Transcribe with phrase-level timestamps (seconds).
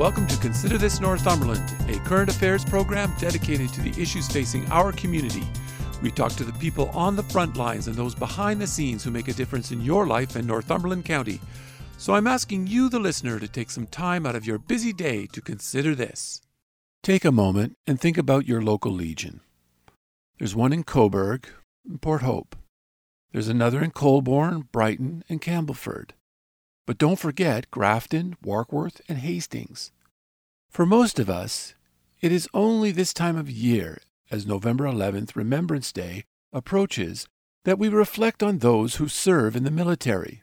[0.00, 4.92] welcome to Consider This Northumberland, a current affairs program dedicated to the issues facing our
[4.92, 5.42] community.
[6.00, 9.10] We talk to the people on the front lines and those behind the scenes who
[9.10, 11.38] make a difference in your life in Northumberland County.
[11.98, 15.26] So I'm asking you, the listener, to take some time out of your busy day
[15.34, 16.40] to consider this.
[17.02, 19.42] Take a moment and think about your local legion.
[20.38, 21.44] There's one in Cobourg
[21.86, 22.56] and Port Hope.
[23.32, 26.12] There's another in Colborne, Brighton, and Campbellford.
[26.90, 29.92] But don't forget Grafton, Warkworth, and Hastings.
[30.68, 31.76] For most of us,
[32.20, 37.28] it is only this time of year, as November 11th, Remembrance Day, approaches,
[37.64, 40.42] that we reflect on those who serve in the military.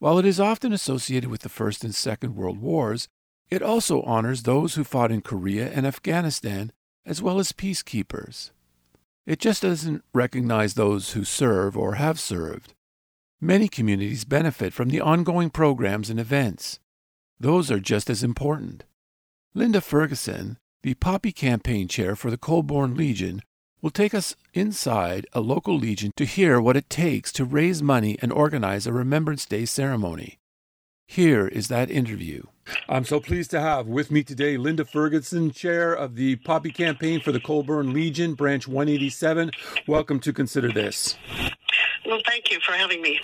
[0.00, 3.06] While it is often associated with the First and Second World Wars,
[3.48, 6.72] it also honors those who fought in Korea and Afghanistan,
[7.06, 8.50] as well as peacekeepers.
[9.26, 12.74] It just doesn't recognize those who serve or have served.
[13.40, 16.80] Many communities benefit from the ongoing programs and events.
[17.38, 18.82] Those are just as important.
[19.54, 23.42] Linda Ferguson, the Poppy Campaign Chair for the Colborne Legion,
[23.80, 28.18] will take us inside a local legion to hear what it takes to raise money
[28.20, 30.40] and organize a Remembrance Day ceremony.
[31.06, 32.42] Here is that interview.
[32.88, 37.20] I'm so pleased to have with me today Linda Ferguson, Chair of the Poppy Campaign
[37.20, 39.52] for the Colborne Legion, Branch 187.
[39.86, 41.16] Welcome to Consider This.
[42.06, 43.20] Well, thank you for having me.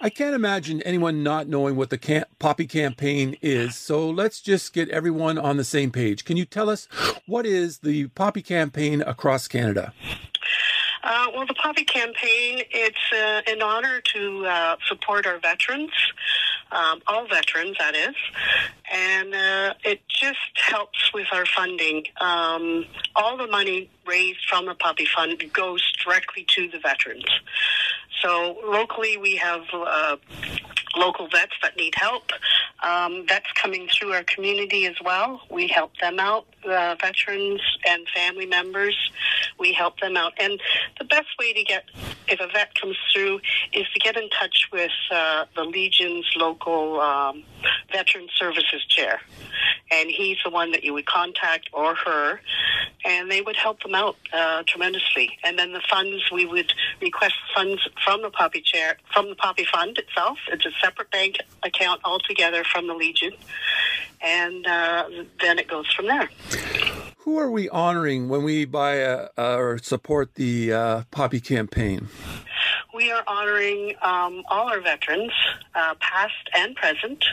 [0.00, 4.72] I can't imagine anyone not knowing what the camp- Poppy campaign is, so let's just
[4.72, 6.24] get everyone on the same page.
[6.24, 6.86] Can you tell us
[7.26, 9.92] what is the Poppy campaign across Canada?
[11.02, 15.90] Uh, well, the Poppy campaign, it's uh, an honor to uh, support our veterans,
[16.70, 18.14] um, all veterans, that is,
[18.92, 22.04] and uh, it just helps with our funding.
[22.20, 27.26] Um, all the money raised from the Poppy Fund goes directly to the veterans.
[28.22, 30.16] So locally, we have uh,
[30.96, 32.32] local vets that need help.
[32.82, 35.42] Um, vets coming through our community as well.
[35.50, 38.96] We help them out, uh, veterans and family members.
[39.58, 40.32] We help them out.
[40.38, 40.60] And
[40.98, 41.84] the best way to get,
[42.28, 43.40] if a vet comes through,
[43.72, 47.42] is to get in touch with uh, the Legion's local um,
[47.92, 49.20] Veteran Services Chair.
[49.90, 52.40] And he's the one that you would contact or her,
[53.04, 55.38] and they would help them out uh, tremendously.
[55.44, 59.64] And then the funds, we would request funds from the Poppy Chair, from the Poppy
[59.64, 60.38] Fund itself.
[60.52, 63.32] It's a separate bank account altogether from the Legion,
[64.20, 65.08] and uh,
[65.40, 66.28] then it goes from there.
[67.18, 72.08] Who are we honoring when we buy a, or support the uh, Poppy campaign?
[72.94, 75.32] We are honoring um, all our veterans,
[75.74, 77.24] uh, past and present,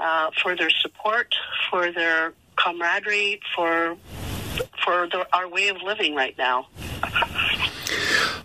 [0.00, 1.34] uh, for their support,
[1.70, 3.96] for their camaraderie, for
[4.82, 6.68] for the, our way of living right now.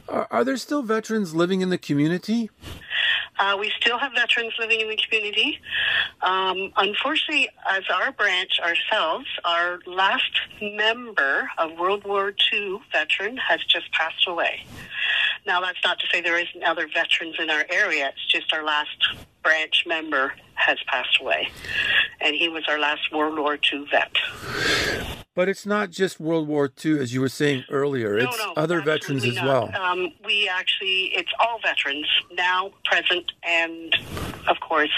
[0.09, 2.49] Are, are there still veterans living in the community?
[3.41, 5.59] Uh, we still have veterans living in the community.
[6.21, 13.63] Um, unfortunately, as our branch ourselves, our last member of World War II veteran has
[13.63, 14.63] just passed away.
[15.47, 18.09] Now, that's not to say there isn't other veterans in our area.
[18.09, 18.95] It's just our last
[19.41, 21.49] branch member has passed away,
[22.19, 25.10] and he was our last World War II vet.
[25.33, 28.17] But it's not just World War II, as you were saying earlier.
[28.17, 29.71] No, it's no, other veterans as absolutely well.
[29.71, 29.79] not.
[29.79, 33.95] Um, we actually, it's all veterans now, present, and
[34.49, 34.91] of course,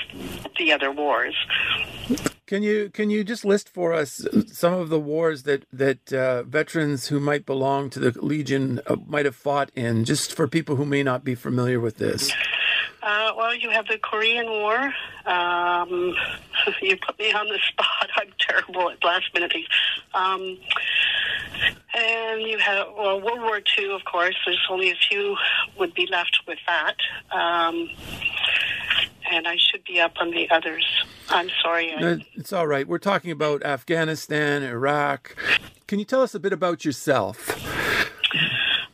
[0.58, 1.36] the other wars.
[2.46, 6.44] Can you can you just list for us some of the wars that that uh,
[6.44, 10.76] veterans who might belong to the Legion uh, might have fought in, just for people
[10.76, 12.32] who may not be familiar with this?
[13.04, 14.94] Uh, well, you have the Korean War.
[15.26, 16.16] Um,
[16.82, 18.10] you put me on the spot.
[18.16, 19.68] I'm terrible at last minute things.
[20.14, 20.58] Um,
[21.94, 24.36] and you have well World War II, of course.
[24.46, 25.36] There's only a few
[25.78, 26.96] would be left with that.
[27.32, 27.90] Um,
[29.32, 30.86] and I should be up on the others.
[31.30, 31.94] I'm sorry.
[32.00, 32.88] No, It's all right.
[32.88, 35.36] We're talking about Afghanistan, Iraq.
[35.88, 37.50] Can you tell us a bit about yourself?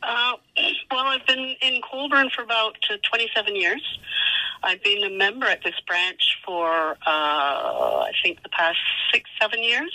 [0.02, 0.32] Uh,
[0.90, 3.98] well, I've been in Colborne for about uh, 27 years.
[4.62, 8.78] I've been a member at this branch for, uh, I think, the past
[9.12, 9.92] six, seven years.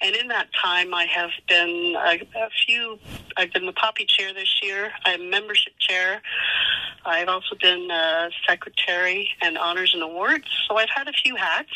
[0.00, 2.98] And in that time, I have been a, a few,
[3.36, 4.92] I've been the Poppy Chair this year.
[5.04, 6.20] I'm membership chair.
[7.06, 10.46] I've also been uh, secretary and honors and awards.
[10.68, 11.70] So I've had a few hats.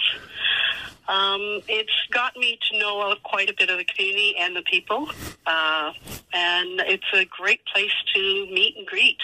[1.09, 5.09] Um, it's got me to know quite a bit of the community and the people,
[5.47, 5.93] uh,
[6.35, 9.17] and it's a great place to meet and greet.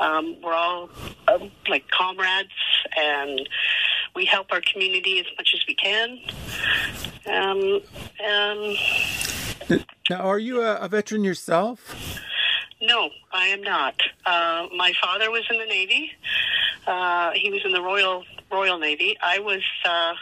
[0.00, 0.88] Um, we're all
[1.28, 1.38] uh,
[1.68, 2.48] like comrades,
[2.96, 3.46] and
[4.14, 6.18] we help our community as much as we can.
[7.26, 7.80] Um,
[8.28, 9.80] um,
[10.10, 12.20] now, are you a, a veteran yourself?
[12.80, 13.94] No, I am not.
[14.26, 16.10] Uh, my father was in the Navy.
[16.86, 19.16] Uh, he was in the Royal Royal Navy.
[19.22, 19.62] I was.
[19.84, 20.14] Uh,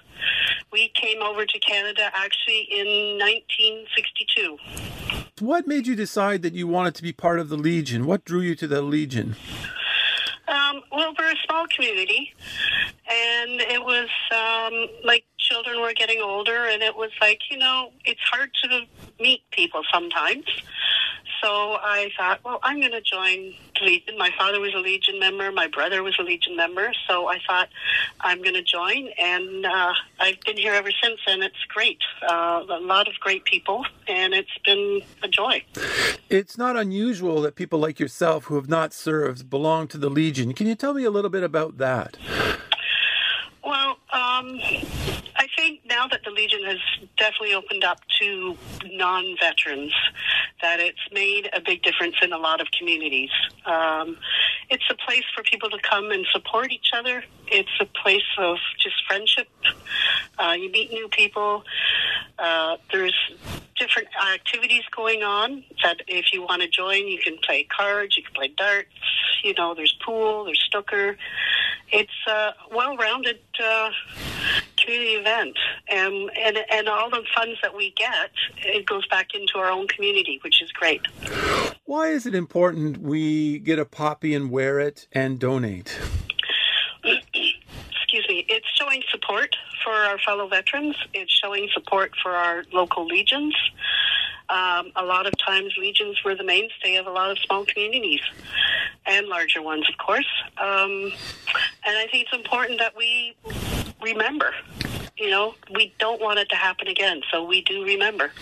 [0.71, 4.59] we came over to Canada actually in 1962.
[5.41, 8.07] What made you decide that you wanted to be part of the Legion?
[8.07, 9.37] What drew you to the Legion?
[10.71, 12.33] Um, well, we're a small community,
[13.09, 17.93] and it was um, like children were getting older, and it was like you know,
[18.05, 18.83] it's hard to
[19.19, 20.45] meet people sometimes.
[21.43, 24.19] So I thought, well, I'm going to join the Legion.
[24.19, 25.51] My father was a Legion member.
[25.51, 26.93] My brother was a Legion member.
[27.09, 27.71] So I thought
[28.21, 31.99] I'm going to join, and uh, I've been here ever since, and it's great.
[32.23, 35.65] Uh, a lot of great people, and it's been a joy.
[36.29, 40.53] It's not unusual that people like yourself who have not served belong to the Legion.
[40.53, 42.19] Can you tell me a little bit about that?
[43.65, 44.61] Well, um,
[45.61, 46.79] think now that the Legion has
[47.19, 49.93] definitely opened up to non veterans,
[50.63, 53.31] that it's made a big difference in a lot of communities.
[53.67, 54.17] Um,
[54.71, 57.25] it's a place for people to come and support each other.
[57.47, 59.49] It's a place of just friendship.
[60.39, 61.65] Uh, you meet new people.
[62.39, 63.15] Uh, there's
[63.79, 68.23] different activities going on that if you want to join, you can play cards, you
[68.23, 68.89] can play darts.
[69.45, 71.17] You know, there's pool, there's snooker.
[71.93, 73.91] It's a well-rounded uh,
[74.83, 75.57] community event,
[75.89, 79.89] and, and and all the funds that we get, it goes back into our own
[79.89, 81.03] community, which is great.
[81.85, 85.99] Why is it important we get a poppy and wear it and donate?
[87.05, 88.47] Excuse me.
[88.49, 90.97] It's showing support for our fellow veterans.
[91.15, 93.55] It's showing support for our local legions.
[94.49, 98.21] Um, a lot of times, legions were the mainstay of a lot of small communities
[99.07, 100.27] and larger ones, of course.
[100.59, 101.13] Um,
[101.87, 103.37] and I think it's important that we
[104.03, 104.55] remember.
[105.17, 108.33] You know, we don't want it to happen again, so we do remember.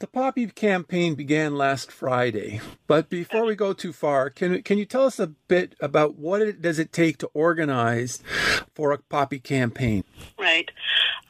[0.00, 4.84] The Poppy campaign began last Friday, but before we go too far, can can you
[4.84, 8.22] tell us a bit about what it, does it take to organize
[8.74, 10.04] for a Poppy campaign?
[10.38, 10.70] Right.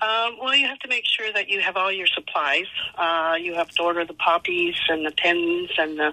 [0.04, 2.66] Um, well, you have to make sure that you have all your supplies.
[2.96, 6.12] Uh, you have to order the poppies and the pins and the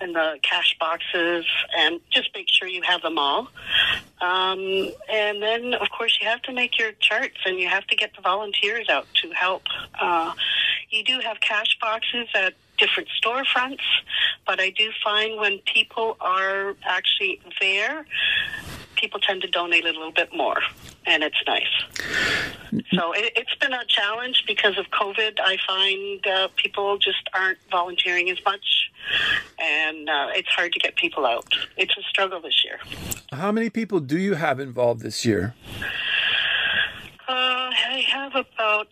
[0.00, 1.44] and the cash boxes,
[1.76, 3.48] and just make sure you have them all.
[4.20, 7.96] Um, and then, of course, you have to make your charts, and you have to
[7.96, 9.64] get the volunteers out to help.
[10.00, 10.32] Uh,
[10.90, 13.82] you do have cash boxes at different storefronts,
[14.46, 18.06] but I do find when people are actually there,
[18.96, 20.58] people tend to donate a little bit more,
[21.06, 21.66] and it's nice.
[22.92, 25.38] So it, has been a challenge because of COVID.
[25.40, 28.90] I find uh, people just aren't volunteering as much,
[29.58, 31.52] and uh, it's hard to get people out.
[31.76, 32.78] It's a struggle this year.
[33.32, 35.54] How many people do you have involved this year?
[37.28, 38.88] Uh, I have about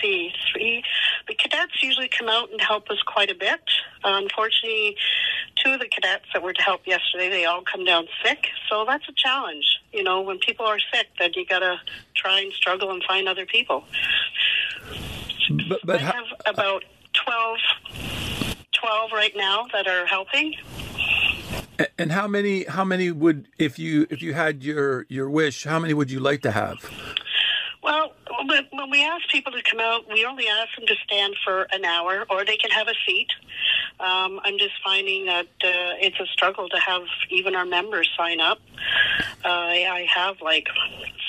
[0.00, 0.82] see, three.
[1.28, 1.34] The
[1.70, 3.60] cadets usually come out and help us quite a bit.
[4.04, 4.96] Uh, unfortunately,
[5.62, 8.46] two of the cadets that were to help yesterday, they all come down sick.
[8.68, 9.64] So that's a challenge.
[9.92, 11.80] You know, when people are sick, then you got to
[12.14, 13.84] try and struggle and find other people.
[15.68, 16.84] But, but I have about
[17.24, 17.58] 12,
[18.72, 20.54] 12 right now that are helping.
[21.98, 22.64] And how many?
[22.64, 26.20] How many would, if you if you had your your wish, how many would you
[26.20, 26.76] like to have?
[27.82, 28.12] Well,
[28.46, 31.84] when we ask people to come out, we only ask them to stand for an
[31.84, 33.28] hour, or they can have a seat.
[33.98, 38.40] Um, I'm just finding that uh, it's a struggle to have even our members sign
[38.40, 38.58] up.
[39.44, 40.68] Uh, I have like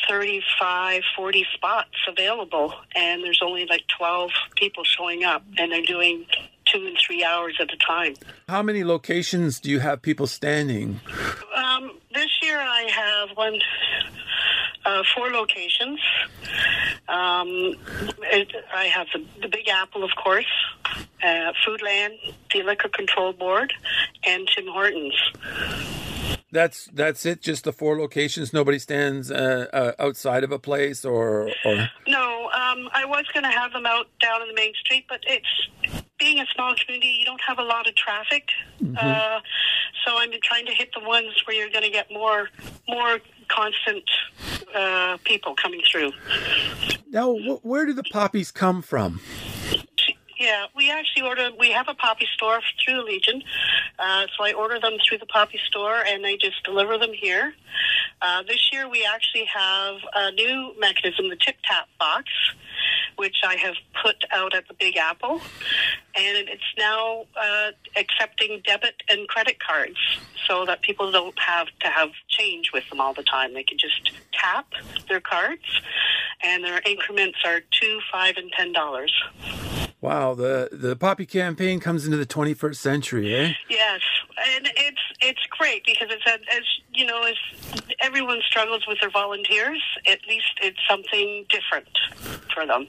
[0.09, 6.25] 35, 40 spots available, and there's only like 12 people showing up, and they're doing
[6.65, 8.15] two and three hours at a time.
[8.47, 10.99] How many locations do you have people standing?
[11.55, 13.59] Um, this year I have one
[14.85, 15.99] uh, four locations.
[17.07, 17.75] Um,
[18.31, 20.45] it, I have the, the Big Apple, of course,
[21.23, 22.17] uh, Foodland,
[22.53, 23.73] the Liquor Control Board,
[24.23, 25.15] and Tim Hortons.
[26.51, 27.41] That's that's it.
[27.41, 28.51] Just the four locations.
[28.51, 31.89] Nobody stands uh, uh, outside of a place, or, or...
[32.07, 32.49] no.
[32.51, 36.03] Um, I was going to have them out down in the main street, but it's
[36.19, 37.17] being a small community.
[37.19, 38.49] You don't have a lot of traffic,
[38.81, 38.95] mm-hmm.
[38.97, 39.39] uh,
[40.05, 42.49] so I'm trying to hit the ones where you're going to get more
[42.87, 44.03] more constant
[44.75, 46.11] uh, people coming through.
[47.09, 49.19] Now, wh- where do the poppies come from?
[50.39, 51.51] Yeah, we actually order.
[51.59, 53.43] We have a poppy store through Legion,
[53.99, 57.53] uh, so I order them through the poppy store, and they just deliver them here.
[58.23, 62.29] Uh, this year, we actually have a new mechanism, the Tip Tap box,
[63.17, 65.41] which I have put out at the Big Apple,
[66.15, 69.97] and it's now uh, accepting debit and credit cards,
[70.47, 73.53] so that people don't have to have change with them all the time.
[73.53, 74.67] They can just tap
[75.07, 75.81] their cards,
[76.41, 79.13] and their increments are two, five, and ten dollars.
[80.01, 83.53] Wow, the the Poppy campaign comes into the 21st century, eh?
[83.69, 84.01] Yes,
[84.55, 87.35] and it's it's great because it's as, as you know, as
[87.99, 91.87] everyone struggles with their volunteers, at least it's something different
[92.51, 92.87] for them.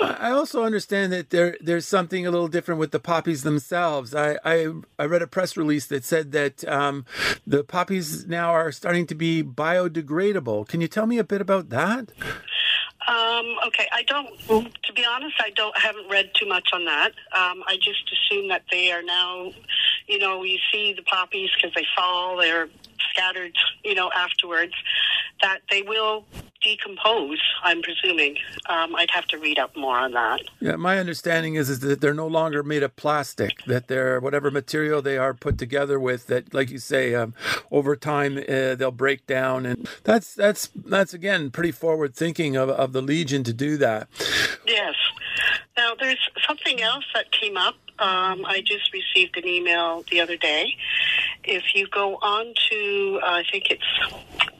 [0.00, 4.14] I also understand that there there's something a little different with the poppies themselves.
[4.14, 4.68] I I,
[4.98, 7.06] I read a press release that said that um,
[7.46, 10.68] the poppies now are starting to be biodegradable.
[10.68, 12.12] Can you tell me a bit about that?
[13.08, 14.28] Um, okay, I don't.
[14.48, 15.76] To be honest, I don't.
[15.76, 17.12] haven't read too much on that.
[17.34, 19.50] Um, I just assume that they are now.
[20.06, 22.36] You know, you see the poppies because they fall.
[22.36, 22.68] They're
[23.10, 23.56] scattered.
[23.84, 24.74] You know, afterwards,
[25.42, 26.24] that they will
[26.62, 27.40] decompose.
[27.62, 28.36] I'm presuming.
[28.68, 30.40] Um, I'd have to read up more on that.
[30.60, 33.64] Yeah, my understanding is is that they're no longer made of plastic.
[33.66, 36.26] That they're whatever material they are put together with.
[36.26, 37.34] That, like you say, um,
[37.70, 42.68] over time uh, they'll break down, and that's that's that's again pretty forward thinking of
[42.68, 44.08] of the Legion to do that.
[44.66, 44.94] Yes.
[45.78, 47.76] Now there's something else that came up.
[48.00, 50.74] Um, I just received an email the other day.
[51.44, 53.84] If you go on to, uh, I think it's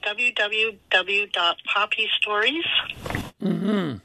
[0.02, 2.68] www.poppystories.
[3.42, 3.96] Mm-hmm.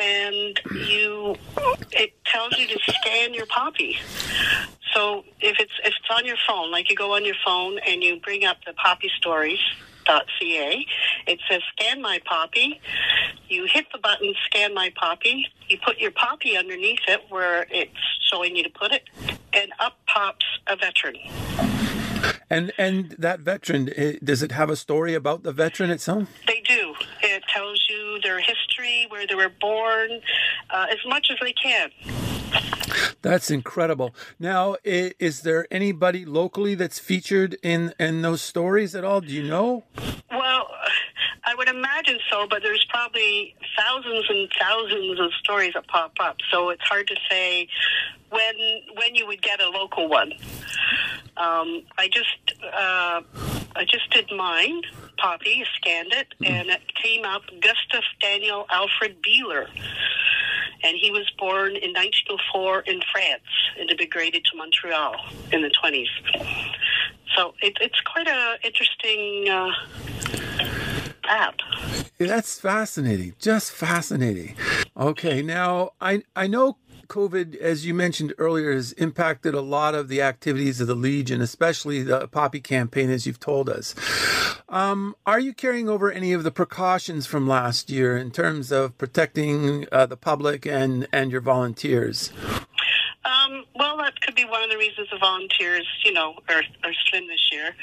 [0.00, 1.34] And you,
[1.90, 3.98] it tells you to scan your poppy.
[4.94, 8.00] So if it's if it's on your phone, like you go on your phone and
[8.00, 9.58] you bring up the poppy stories
[10.06, 10.86] Ca.
[11.26, 12.80] It says scan my poppy.
[13.48, 15.46] You hit the button scan my poppy.
[15.68, 17.90] You put your poppy underneath it where it's
[18.30, 19.02] showing you to put it,
[19.52, 21.16] and up pops a veteran.
[22.50, 23.90] And and that veteran,
[24.22, 26.28] does it have a story about the veteran itself?
[26.46, 26.94] They do.
[27.22, 30.20] It tells you their history, where they were born,
[30.70, 31.90] uh, as much as they can.
[33.22, 34.14] That's incredible.
[34.38, 39.20] Now, is there anybody locally that's featured in in those stories at all?
[39.20, 39.84] Do you know?
[40.30, 40.68] Well,
[41.44, 46.36] I would imagine so, but there's probably thousands and thousands of stories that pop up,
[46.50, 47.68] so it's hard to say
[48.30, 48.54] when
[48.96, 50.32] when you would get a local one.
[51.36, 53.22] Um, I just uh,
[53.76, 54.82] I just did mine,
[55.18, 56.52] Poppy, scanned it, mm-hmm.
[56.52, 59.68] and it came up Gustav Daniel Alfred Beeler
[60.82, 63.42] and he was born in 1904 in France
[63.78, 65.16] and immigrated to Montreal
[65.52, 66.06] in the 20s.
[67.36, 69.70] So it, it's quite an interesting uh.
[72.18, 73.34] That's fascinating.
[73.38, 74.56] Just fascinating.
[74.96, 76.76] Okay, now I I know
[77.12, 81.42] COVID, as you mentioned earlier, has impacted a lot of the activities of the Legion,
[81.42, 83.94] especially the Poppy campaign, as you've told us.
[84.70, 88.96] Um, are you carrying over any of the precautions from last year in terms of
[88.96, 92.32] protecting uh, the public and, and your volunteers?
[93.26, 96.94] Um, well, that could be one of the reasons the volunteers, you know, are, are
[97.10, 97.76] slim this year.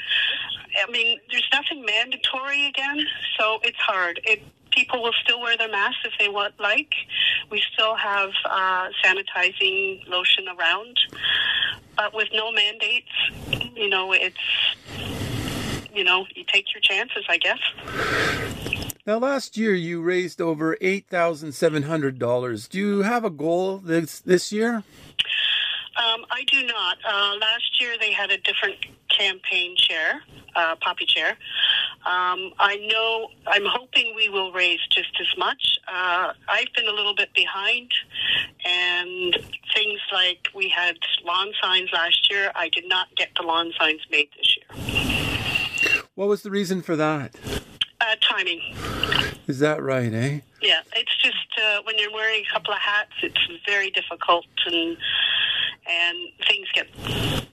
[0.84, 3.06] I mean, there's nothing mandatory again,
[3.38, 4.20] so it's hard.
[4.24, 6.92] It people will still wear their masks if they want like.
[7.50, 10.98] We still have uh, sanitizing lotion around,
[11.96, 13.08] but with no mandates,
[13.74, 14.36] you know, it's
[15.94, 17.58] you know, you take your chances, I guess.
[19.06, 22.68] Now, last year you raised over eight thousand seven hundred dollars.
[22.68, 24.84] Do you have a goal this this year?
[25.96, 26.98] Um, I do not.
[27.04, 28.76] Uh, last year they had a different
[29.08, 30.22] campaign chair,
[30.56, 31.36] uh, Poppy chair.
[32.06, 35.78] Um, I know, I'm hoping we will raise just as much.
[35.86, 37.90] Uh, I've been a little bit behind,
[38.64, 39.36] and
[39.74, 42.52] things like we had lawn signs last year.
[42.54, 46.02] I did not get the lawn signs made this year.
[46.14, 47.34] What was the reason for that?
[48.00, 48.60] Uh, timing.
[49.46, 50.40] Is that right, eh?
[50.62, 54.96] Yeah, it's just uh, when you're wearing a couple of hats, it's very difficult and
[55.86, 56.86] and things get,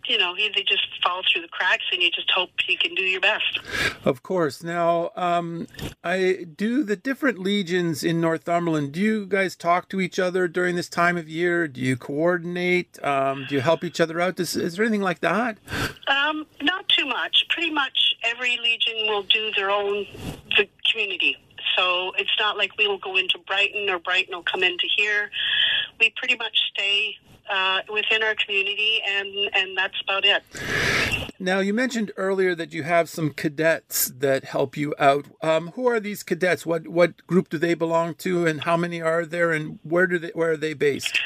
[0.07, 3.03] you know, they just fall through the cracks, and you just hope you can do
[3.03, 3.59] your best.
[4.05, 4.63] Of course.
[4.63, 5.67] Now, um,
[6.03, 8.91] I do the different legions in Northumberland.
[8.93, 11.67] Do you guys talk to each other during this time of year?
[11.67, 13.03] Do you coordinate?
[13.03, 14.39] Um, do you help each other out?
[14.39, 15.57] Is, is there anything like that?
[16.07, 17.45] Um, not too much.
[17.49, 20.05] Pretty much every legion will do their own
[20.55, 21.37] the community.
[21.77, 25.29] So it's not like we will go into Brighton or Brighton will come into here.
[25.99, 27.15] We pretty much stay
[27.49, 30.43] uh, within our community, and and that's about it.
[31.39, 35.27] Now, you mentioned earlier that you have some cadets that help you out.
[35.43, 36.65] Um, who are these cadets?
[36.65, 40.17] What what group do they belong to, and how many are there, and where do
[40.17, 41.19] they where are they based?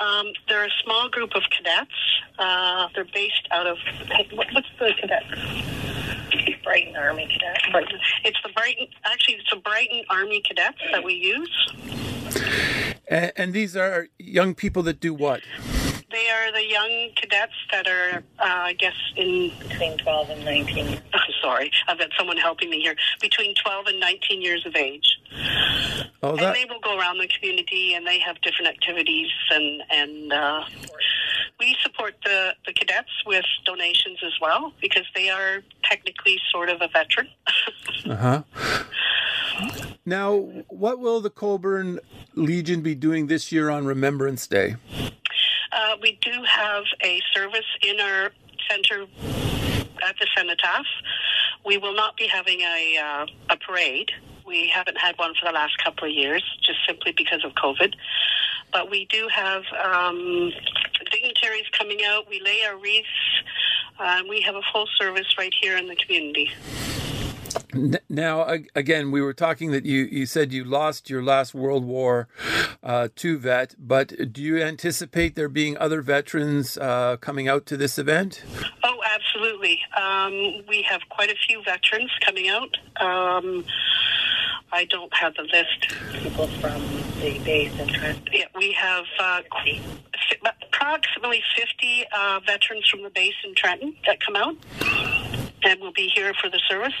[0.00, 1.90] Um, they're a small group of cadets.
[2.38, 3.76] Uh, they're based out of
[4.32, 5.24] what, what's the cadet?
[6.62, 7.70] Brighton Army Cadets.
[7.70, 7.98] Brighton.
[8.24, 8.86] It's the Brighton.
[9.04, 11.72] Actually, it's the Brighton Army Cadets that we use.
[13.08, 15.42] And, and these are young people that do what?
[16.10, 19.52] They are the young cadets that are, uh, I guess, in.
[19.68, 20.86] Between 12 and 19.
[21.12, 22.96] I'm sorry, I've got someone helping me here.
[23.20, 25.18] Between 12 and 19 years of age.
[26.22, 26.44] Oh, that...
[26.44, 30.64] and they will go around the community and they have different activities and and uh,
[31.60, 36.80] we support the, the cadets with donations as well because they are technically sort of
[36.80, 37.28] a veteran.
[38.06, 38.42] uh huh.
[40.06, 40.36] Now,
[40.68, 42.00] what will the Colborne
[42.38, 44.76] Legion be doing this year on Remembrance Day?
[45.78, 48.30] uh, we do have a service in our
[48.70, 49.02] center
[50.06, 50.86] at the cenotaph.
[51.64, 54.10] We will not be having a uh, a parade.
[54.46, 57.94] We haven't had one for the last couple of years, just simply because of COVID.
[58.72, 60.52] But we do have um,
[61.10, 62.28] dignitaries coming out.
[62.28, 63.08] We lay our wreaths.
[63.98, 66.50] Uh, we have a full service right here in the community.
[67.74, 71.84] N- Now, again, we were talking that you, you said you lost your last World
[71.84, 72.28] War
[72.82, 77.76] uh, II vet, but do you anticipate there being other veterans uh, coming out to
[77.76, 78.42] this event?
[78.84, 79.80] Oh, absolutely.
[79.96, 80.32] Um,
[80.68, 82.76] we have quite a few veterans coming out.
[83.00, 83.64] Um,
[84.72, 86.22] I don't have the list.
[86.22, 86.80] People from
[87.20, 88.28] the base in Trent.
[88.32, 89.80] Yeah, we have uh, qu-
[90.62, 94.56] approximately 50 uh, veterans from the base in Trenton that come out
[95.64, 96.94] and will be here for the service.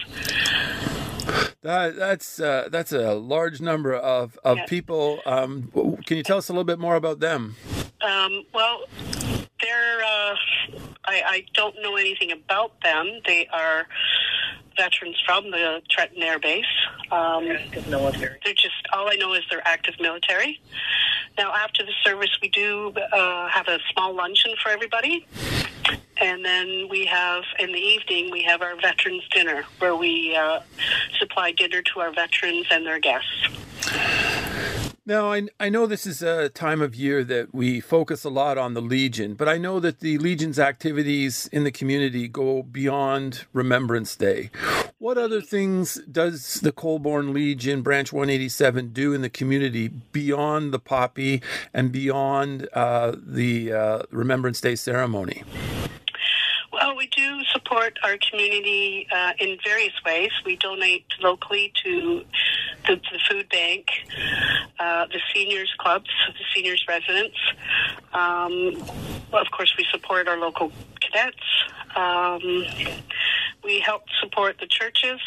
[1.62, 4.66] That, that's uh, that's a large number of, of Yeah.
[4.66, 5.20] people.
[5.26, 5.70] Um,
[6.06, 7.56] can you tell us a little bit more about them?
[8.00, 8.84] Um, well,
[9.60, 10.36] they're, uh,
[11.04, 13.20] I, I don't know anything about them.
[13.26, 13.86] They are
[14.76, 16.64] veterans from the Trenton Air Base.
[17.10, 18.38] Um, Active military.
[18.44, 20.60] they're just all I know is they're active military.
[21.36, 25.26] Now, after the service, we do uh, have a small luncheon for everybody,
[26.20, 30.60] and then we have in the evening we have our veterans dinner where we uh,
[31.18, 33.48] supply dinner to our veterans and their guests.
[35.08, 38.58] Now, I, I know this is a time of year that we focus a lot
[38.58, 43.46] on the Legion, but I know that the Legion's activities in the community go beyond
[43.54, 44.50] Remembrance Day.
[44.98, 50.78] What other things does the Colborne Legion Branch 187 do in the community beyond the
[50.78, 51.40] poppy
[51.72, 55.42] and beyond uh, the uh, Remembrance Day ceremony?
[56.72, 60.30] Well, we do support our community uh, in various ways.
[60.44, 62.24] We donate locally to
[62.86, 63.86] the, the food bank,
[64.78, 67.36] uh, the seniors clubs, the seniors residents.
[68.12, 68.82] Um,
[69.32, 71.36] of course, we support our local cadets.
[71.96, 72.64] Um,
[73.64, 75.20] we help support the churches.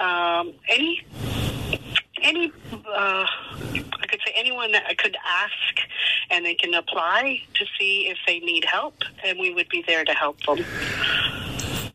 [0.00, 1.04] Um, any
[2.22, 5.88] any uh, I could say anyone that I could ask
[6.30, 10.04] and they can apply to see if they need help, and we would be there
[10.04, 10.64] to help them.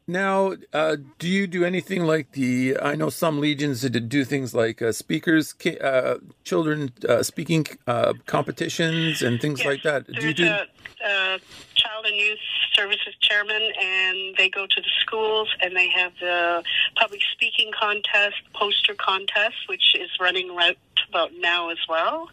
[0.09, 2.77] Now, uh, do you do anything like the?
[2.81, 6.15] I know some legions that do things like uh, speakers, uh,
[6.45, 10.07] children uh, speaking uh, competitions and things Yes, like that.
[10.07, 10.45] Do you do?
[10.45, 10.65] a,
[11.05, 11.39] a
[11.75, 12.39] child and youth
[12.73, 16.63] services chairman, and they go to the schools and they have the
[16.95, 20.77] public speaking contest, poster contest, which is running right
[21.09, 22.29] about now as well.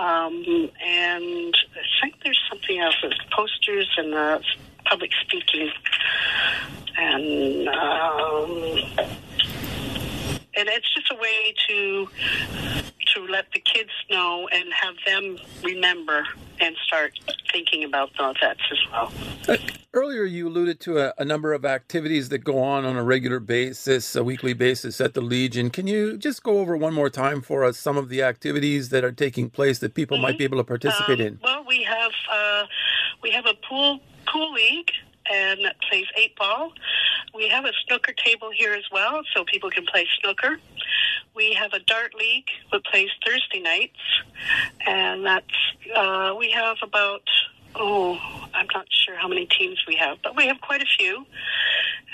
[0.00, 4.42] Um, and I think there's something else, there's posters and the
[4.88, 5.70] public speaking,
[6.96, 8.50] and um,
[10.56, 12.08] and it's just a way to
[13.14, 16.26] to let the kids know and have them remember
[16.60, 17.12] and start
[17.50, 19.12] thinking about the vets as well.
[19.94, 23.40] Earlier, you alluded to a, a number of activities that go on on a regular
[23.40, 25.70] basis, a weekly basis at the Legion.
[25.70, 29.04] Can you just go over one more time for us some of the activities that
[29.04, 31.40] are taking place that people might be able to participate Um, in?
[31.42, 32.66] Well, we have uh,
[33.22, 34.00] we have a pool
[34.32, 34.90] pool league
[35.30, 36.72] and plays eight ball.
[37.34, 40.58] We have a snooker table here as well, so people can play snooker.
[41.34, 43.98] We have a dart league that plays Thursday nights,
[44.86, 45.46] and that's
[45.94, 47.22] uh, we have about
[47.74, 48.18] oh
[48.54, 51.26] I'm not sure how many teams we have, but we have quite a few.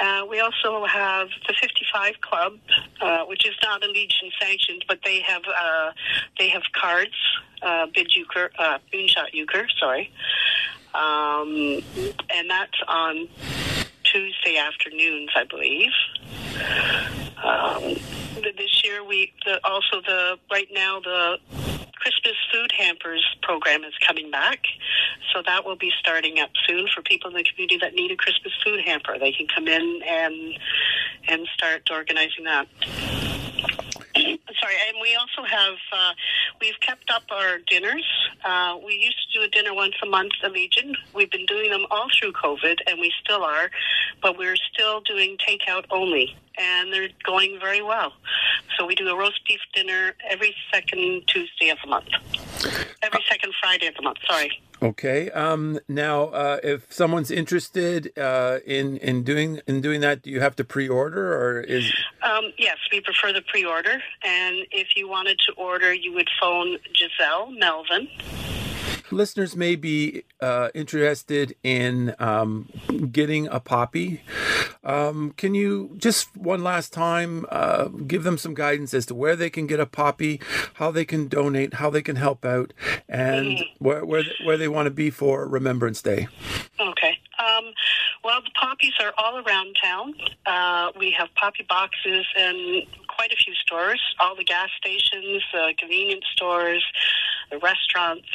[0.01, 2.59] Uh, we also have the 55 Club,
[3.01, 5.93] uh, which is not a Legion sanctioned, but they have uh,
[6.39, 7.15] they have cards,
[7.63, 10.11] uh, bid euchre, uh, moonshot euchre, sorry,
[10.95, 11.83] um,
[12.35, 13.29] and that's on
[14.05, 15.91] Tuesday afternoons, I believe.
[17.43, 17.83] Um,
[18.43, 21.39] th- this year, we the, also the right now the
[21.97, 24.61] Christmas food hampers program is coming back,
[25.33, 28.17] so that will be starting up soon for people in the community that need a
[28.17, 29.19] Christmas food hamper.
[29.19, 30.59] They can come in and
[31.29, 32.69] and start organizing that.
[34.65, 36.13] Sorry, and we also have uh,
[36.59, 38.07] we we've kept up our dinners.
[38.43, 40.97] Uh, we used to do a dinner once a month at Legion.
[41.13, 43.71] We've been doing them all through COVID, and we still are,
[44.23, 48.15] but we're still doing takeout only, and they're going very well.
[48.79, 52.09] So we do a roast beef dinner every second Tuesday of the month.
[53.03, 54.63] Every second Friday of the month, sorry.
[54.85, 55.31] Okay.
[55.31, 60.41] Um, now, uh, if someone's interested uh, in in doing in doing that, do you
[60.41, 61.91] have to pre-order, or is
[62.23, 66.77] Um, yes, we prefer the pre-order, and if you wanted to order, you would phone
[66.93, 68.09] Giselle Melvin.
[69.11, 72.69] Listeners may be uh, interested in um,
[73.11, 74.23] getting a poppy?
[74.83, 79.37] Um, can you just one last time uh, give them some guidance as to where
[79.37, 80.41] they can get a poppy,
[80.75, 82.73] how they can donate, how they can help out,
[83.09, 86.29] and where where, where they want to be for Remembrance Day?
[86.81, 87.19] Okay.
[87.39, 87.73] Um,
[88.23, 90.15] well, the poppies are all around town.
[90.47, 95.69] Uh, we have poppy boxes in quite a few stores, all the gas stations, uh,
[95.79, 96.83] convenience stores,
[97.51, 98.29] the restaurants,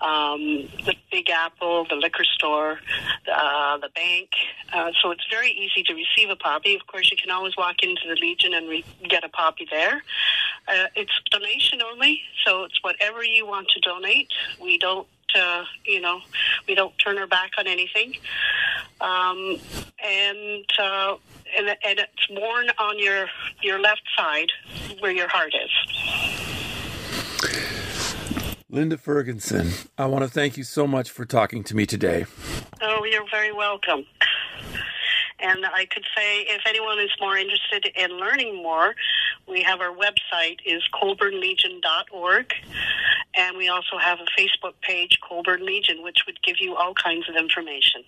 [0.00, 2.78] um, the Big Apple, the liquor store,
[3.32, 4.30] uh, the bank.
[4.72, 6.74] Uh, so it's very easy to receive a poppy.
[6.74, 10.02] Of course, you can always walk into the Legion and re- get a poppy there.
[10.68, 14.32] Uh, it's donation only, so it's whatever you want to donate.
[14.60, 16.20] We don't uh, you know,
[16.66, 18.14] we don't turn our back on anything.
[19.00, 19.58] Um,
[20.02, 21.16] and, uh,
[21.56, 23.28] and and it's worn on your
[23.62, 24.50] your left side
[25.00, 26.55] where your heart is.
[28.68, 32.26] Linda Ferguson, I want to thank you so much for talking to me today.
[32.82, 34.04] Oh, you're very welcome.
[35.38, 38.96] And I could say, if anyone is more interested in learning more,
[39.46, 42.52] we have our website is colburnlegion.org,
[43.36, 47.28] and we also have a Facebook page, Colborne Legion, which would give you all kinds
[47.28, 48.02] of information.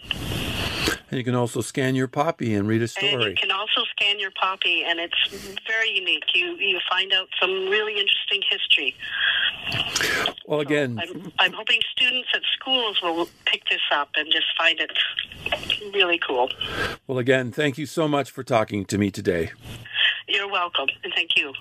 [1.11, 3.13] And you can also scan your poppy and read a story.
[3.13, 6.25] And you can also scan your poppy, and it's very unique.
[6.35, 8.95] You you find out some really interesting history.
[10.47, 14.79] Well, again, I'm, I'm hoping students at schools will pick this up and just find
[14.81, 14.93] it
[15.95, 16.51] really cool.
[17.07, 19.51] well, again, thank you so much for talking to me today.
[20.29, 21.53] You're welcome, and thank you.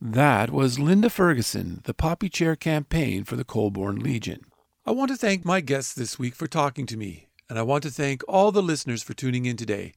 [0.00, 4.40] That was Linda Ferguson, the Poppy Chair campaign for the Colborne Legion.
[4.86, 7.82] I want to thank my guests this week for talking to me, and I want
[7.84, 9.94] to thank all the listeners for tuning in today.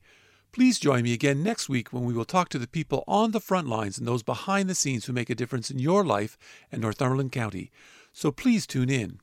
[0.51, 3.39] Please join me again next week when we will talk to the people on the
[3.39, 6.37] front lines and those behind the scenes who make a difference in your life
[6.71, 7.71] and Northumberland County.
[8.11, 9.19] So please tune in.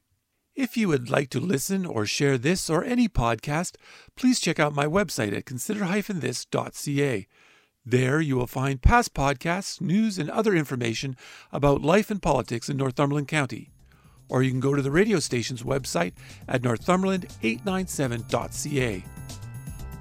[0.55, 3.77] If you would like to listen or share this or any podcast,
[4.17, 7.27] please check out my website at consider-this.ca.
[7.85, 11.17] There you will find past podcasts, news, and other information
[11.53, 13.71] about life and politics in Northumberland County.
[14.29, 16.13] Or you can go to the radio station's website
[16.49, 19.05] at northumberland897.ca.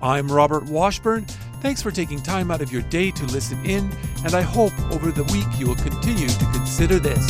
[0.02, 1.26] I'm Robert Washburn.
[1.62, 3.92] Thanks for taking time out of your day to listen in,
[4.24, 7.26] and I hope over the week you will continue to consider this.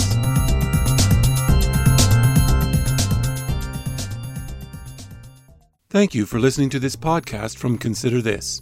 [5.89, 8.61] Thank you for listening to this podcast from Consider This.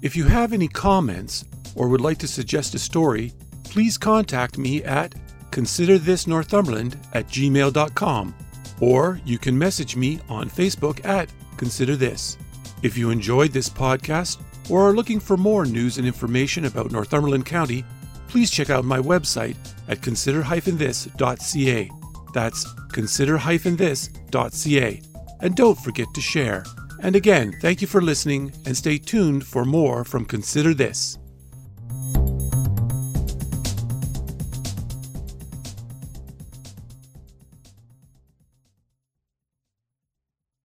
[0.00, 3.32] If you have any comments or would like to suggest a story,
[3.64, 5.12] please contact me at
[5.50, 8.34] considerthisnorthumberland at gmail.com
[8.80, 12.38] or you can message me on Facebook at Consider This.
[12.82, 17.44] If you enjoyed this podcast or are looking for more news and information about Northumberland
[17.44, 17.84] County,
[18.28, 19.56] please check out my website
[19.88, 21.90] at consider-this.ca.
[22.32, 25.02] That's consider-this.ca.
[25.42, 26.64] And don't forget to share.
[27.02, 31.19] And again, thank you for listening and stay tuned for more from Consider This.